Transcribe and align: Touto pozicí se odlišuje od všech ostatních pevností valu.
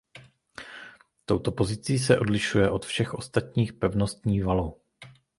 Touto 1.25 1.51
pozicí 1.51 1.99
se 1.99 2.19
odlišuje 2.19 2.69
od 2.69 2.85
všech 2.85 3.13
ostatních 3.13 3.73
pevností 3.73 4.41
valu. 4.41 4.77